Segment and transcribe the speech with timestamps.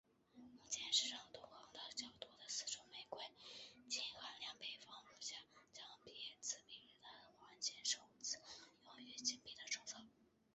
[0.33, 3.21] 目前世上通行的较多的四种玫瑰
[3.87, 5.35] 金含量配方如下
[5.73, 5.85] 将
[6.39, 8.39] 此比例的黄金首次
[8.85, 9.99] 用于金币的铸造。